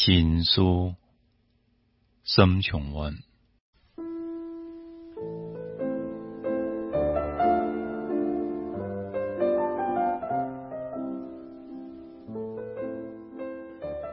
[0.00, 0.94] 情书，
[2.24, 3.14] 深重温。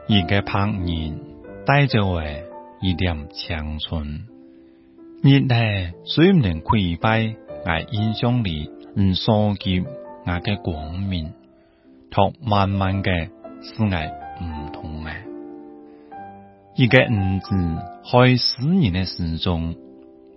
[0.08, 1.18] 一个拍面
[1.64, 2.22] 带住的
[2.82, 4.26] 一点青春，
[5.22, 7.34] 热呢水唔能溃败，
[7.64, 8.68] 挨印象里
[9.00, 9.82] 唔疏结
[10.26, 11.32] 挨嘅光明，
[12.10, 13.28] 同慢慢嘅
[13.62, 15.27] 思我唔同嘅。
[16.78, 17.48] 一个文字
[18.04, 19.74] 在史人的时中，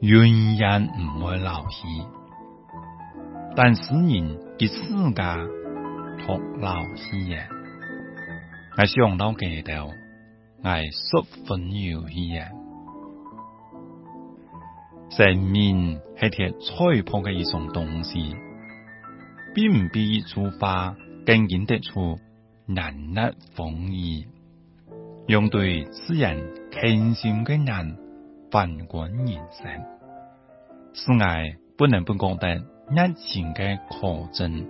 [0.01, 1.77] 永远唔会老去。
[3.55, 5.21] 但史年的世界
[6.25, 7.43] 托老去嘅，
[8.75, 9.85] 我想到嘅到，
[10.63, 12.47] 我十分有喜嘅。
[15.15, 18.35] 成面系贴吹破嘅一种东西，
[19.53, 22.17] 并唔比出发，更引得出
[22.65, 24.25] 难得风仪。
[25.31, 26.35] 用对诗人
[26.73, 27.95] 倾心嘅人，
[28.51, 29.63] 奋滚人生，
[31.17, 34.67] 是爱不能不觉得一情嘅可真，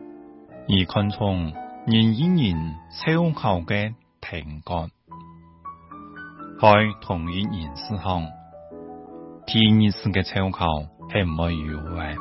[0.70, 1.52] 而看重
[1.88, 4.88] 人与人超求嘅品格。
[6.62, 6.70] 在
[7.02, 8.28] 同一个人世上，
[9.48, 10.60] 第二次嘅超求
[11.12, 12.16] 系唔会如愿。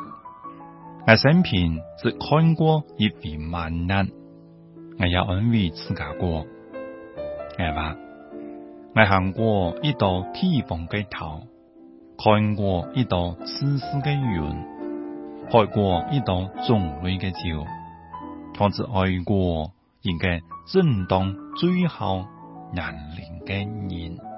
[1.06, 4.08] 我生平只看过一回万难，
[4.98, 6.46] 我要安慰自己过，
[7.58, 7.94] 系嘛？
[8.92, 11.42] 我行过一道凄风嘅桥，
[12.18, 17.64] 看过一道丝丝嘅云，开过一道终会嘅桥，
[18.54, 19.70] 从此爱过，
[20.02, 20.26] 一个
[20.66, 22.26] 真当最后
[22.74, 24.29] 人连嘅人。